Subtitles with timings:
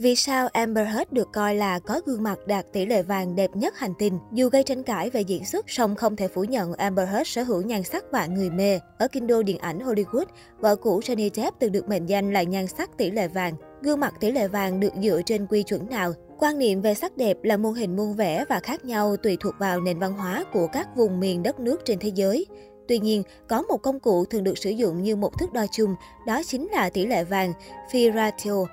[0.00, 3.50] Vì sao Amber Heard được coi là có gương mặt đạt tỷ lệ vàng đẹp
[3.54, 4.18] nhất hành tinh?
[4.32, 7.42] Dù gây tranh cãi về diễn xuất, song không thể phủ nhận Amber Heard sở
[7.42, 8.78] hữu nhan sắc vạn người mê.
[8.98, 10.24] Ở kinh đô điện ảnh Hollywood,
[10.58, 13.54] vợ cũ Johnny Depp từng được mệnh danh là nhan sắc tỷ lệ vàng.
[13.82, 16.12] Gương mặt tỷ lệ vàng được dựa trên quy chuẩn nào?
[16.38, 19.54] Quan niệm về sắc đẹp là môn hình muôn vẻ và khác nhau tùy thuộc
[19.58, 22.46] vào nền văn hóa của các vùng miền đất nước trên thế giới.
[22.88, 25.94] Tuy nhiên, có một công cụ thường được sử dụng như một thước đo chung,
[26.26, 27.52] đó chính là tỷ lệ vàng,
[27.92, 28.64] phi ratio.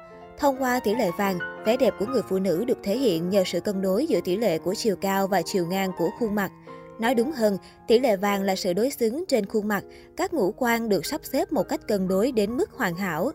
[0.43, 3.43] Thông qua tỷ lệ vàng, vẻ đẹp của người phụ nữ được thể hiện nhờ
[3.45, 6.51] sự cân đối giữa tỷ lệ của chiều cao và chiều ngang của khuôn mặt.
[6.99, 9.83] Nói đúng hơn, tỷ lệ vàng là sự đối xứng trên khuôn mặt,
[10.17, 13.31] các ngũ quan được sắp xếp một cách cân đối đến mức hoàn hảo.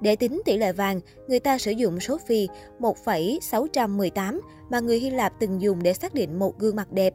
[0.00, 5.10] Để tính tỷ lệ vàng, người ta sử dụng số phi 1,618 mà người Hy
[5.10, 7.14] Lạp từng dùng để xác định một gương mặt đẹp.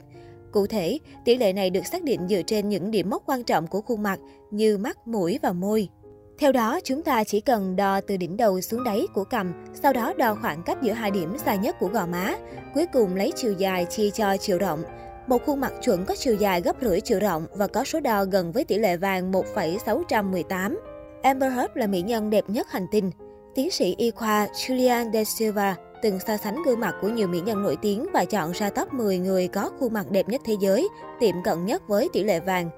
[0.51, 3.67] Cụ thể, tỷ lệ này được xác định dựa trên những điểm mốc quan trọng
[3.67, 4.19] của khuôn mặt
[4.51, 5.89] như mắt, mũi và môi.
[6.37, 9.93] Theo đó, chúng ta chỉ cần đo từ đỉnh đầu xuống đáy của cằm, sau
[9.93, 12.35] đó đo khoảng cách giữa hai điểm dài nhất của gò má,
[12.73, 14.83] cuối cùng lấy chiều dài chia cho chiều rộng.
[15.27, 18.25] Một khuôn mặt chuẩn có chiều dài gấp rưỡi chiều rộng và có số đo
[18.25, 20.79] gần với tỷ lệ vàng 1,618.
[21.21, 23.11] Amber Heard là mỹ nhân đẹp nhất hành tinh.
[23.55, 27.41] Tiến sĩ y khoa Julian De Silva từng so sánh gương mặt của nhiều mỹ
[27.45, 30.55] nhân nổi tiếng và chọn ra top 10 người có khuôn mặt đẹp nhất thế
[30.59, 32.69] giới, tiệm cận nhất với tỷ lệ vàng.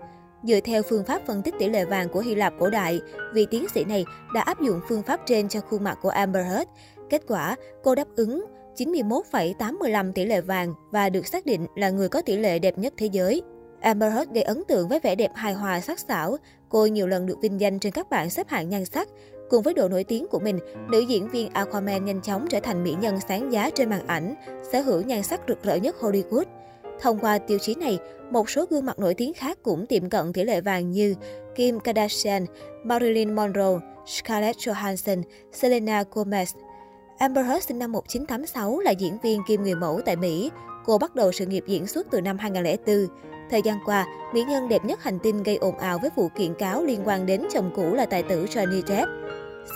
[0.47, 3.01] Dựa theo phương pháp phân tích tỷ lệ vàng của Hy Lạp cổ đại,
[3.33, 6.45] vị tiến sĩ này đã áp dụng phương pháp trên cho khuôn mặt của Amber
[6.45, 6.69] Heard.
[7.09, 12.09] Kết quả, cô đáp ứng 91,815 tỷ lệ vàng và được xác định là người
[12.09, 13.41] có tỷ lệ đẹp nhất thế giới.
[13.81, 16.37] Amber Heard gây ấn tượng với vẻ đẹp hài hòa sắc sảo.
[16.69, 19.07] Cô nhiều lần được vinh danh trên các bảng xếp hạng nhan sắc.
[19.49, 22.83] Cùng với độ nổi tiếng của mình, nữ diễn viên Aquaman nhanh chóng trở thành
[22.83, 24.35] mỹ nhân sáng giá trên màn ảnh,
[24.71, 26.45] sở hữu nhan sắc rực rỡ nhất Hollywood.
[27.01, 27.99] Thông qua tiêu chí này,
[28.31, 31.15] một số gương mặt nổi tiếng khác cũng tiệm cận tỷ lệ vàng như
[31.55, 32.45] Kim Kardashian,
[32.83, 36.45] Marilyn Monroe, Scarlett Johansson, Selena Gomez.
[37.17, 40.51] Amber Heard sinh năm 1986 là diễn viên kim người mẫu tại Mỹ.
[40.85, 43.07] Cô bắt đầu sự nghiệp diễn xuất từ năm 2004.
[43.49, 46.53] Thời gian qua, mỹ nhân đẹp nhất hành tinh gây ồn ào với vụ kiện
[46.53, 49.09] cáo liên quan đến chồng cũ là tài tử Johnny Depp.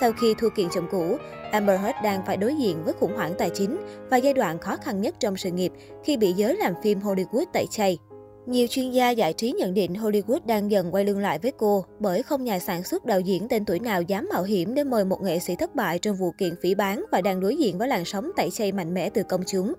[0.00, 1.16] Sau khi thua kiện chồng cũ,
[1.52, 3.78] Amber Heard đang phải đối diện với khủng hoảng tài chính
[4.10, 5.72] và giai đoạn khó khăn nhất trong sự nghiệp
[6.04, 7.98] khi bị giới làm phim Hollywood tẩy chay.
[8.46, 11.84] Nhiều chuyên gia giải trí nhận định Hollywood đang dần quay lưng lại với cô
[11.98, 15.04] bởi không nhà sản xuất đạo diễn tên tuổi nào dám mạo hiểm để mời
[15.04, 17.88] một nghệ sĩ thất bại trong vụ kiện phỉ bán và đang đối diện với
[17.88, 19.72] làn sóng tẩy chay mạnh mẽ từ công chúng.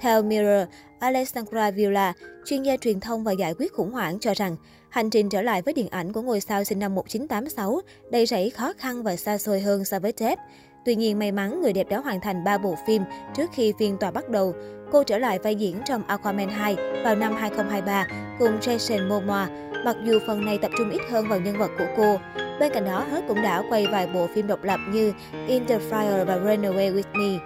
[0.00, 0.68] Theo Mirror,
[1.00, 2.12] Alessandra Villa,
[2.44, 4.56] chuyên gia truyền thông và giải quyết khủng hoảng cho rằng
[4.94, 8.50] hành trình trở lại với điện ảnh của ngôi sao sinh năm 1986 đầy rẫy
[8.50, 10.40] khó khăn và xa xôi hơn so với Depp.
[10.84, 13.02] Tuy nhiên, may mắn người đẹp đã hoàn thành 3 bộ phim
[13.36, 14.54] trước khi phiên tòa bắt đầu.
[14.92, 18.06] Cô trở lại vai diễn trong Aquaman 2 vào năm 2023
[18.38, 19.48] cùng Jason Momoa,
[19.84, 22.16] mặc dù phần này tập trung ít hơn vào nhân vật của cô.
[22.60, 25.12] Bên cạnh đó, Hớt cũng đã quay vài bộ phim độc lập như
[25.46, 27.44] In the Fire và Runaway With Me.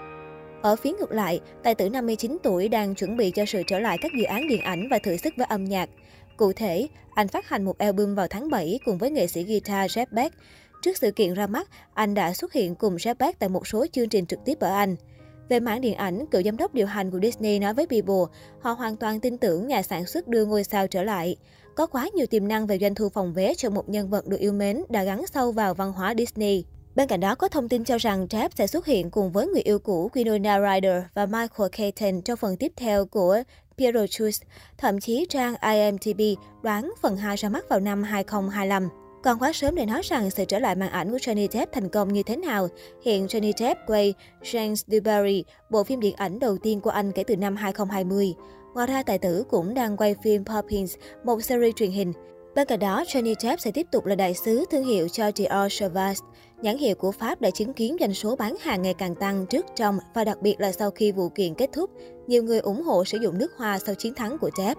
[0.62, 3.98] Ở phía ngược lại, tài tử 59 tuổi đang chuẩn bị cho sự trở lại
[4.00, 5.88] các dự án điện ảnh và thử sức với âm nhạc.
[6.38, 9.99] Cụ thể, anh phát hành một album vào tháng 7 cùng với nghệ sĩ guitar
[9.99, 10.37] Jeff Beck.
[10.82, 13.87] Trước sự kiện ra mắt, anh đã xuất hiện cùng Jeff Beck tại một số
[13.93, 14.97] chương trình trực tiếp ở Anh.
[15.48, 18.72] Về mảng điện ảnh, cựu giám đốc điều hành của Disney nói với People, họ
[18.72, 21.37] hoàn toàn tin tưởng nhà sản xuất đưa ngôi sao trở lại.
[21.75, 24.41] Có quá nhiều tiềm năng về doanh thu phòng vé cho một nhân vật được
[24.41, 26.65] yêu mến đã gắn sâu vào văn hóa Disney.
[26.94, 29.62] Bên cạnh đó, có thông tin cho rằng Jeff sẽ xuất hiện cùng với người
[29.62, 33.43] yêu cũ Winona Ryder và Michael Keaton trong phần tiếp theo của
[33.78, 34.44] Beetlejuice.
[34.78, 36.21] Thậm chí trang IMDb
[36.62, 38.89] đoán phần 2 ra mắt vào năm 2025.
[39.22, 41.89] Còn quá sớm để nói rằng sự trở lại màn ảnh của Johnny Depp thành
[41.89, 42.69] công như thế nào.
[43.03, 47.25] Hiện Johnny Depp quay James Dubarry, bộ phim điện ảnh đầu tiên của anh kể
[47.25, 48.34] từ năm 2020.
[48.75, 52.12] Ngoài ra, tài tử cũng đang quay phim Poppins, một series truyền hình.
[52.55, 55.72] Bên cạnh đó, Johnny Depp sẽ tiếp tục là đại sứ thương hiệu cho Dior
[55.72, 56.21] Sauvage.
[56.62, 59.66] Nhãn hiệu của Pháp đã chứng kiến doanh số bán hàng ngày càng tăng trước
[59.76, 61.91] trong và đặc biệt là sau khi vụ kiện kết thúc.
[62.26, 64.74] Nhiều người ủng hộ sử dụng nước hoa sau chiến thắng của Jeff.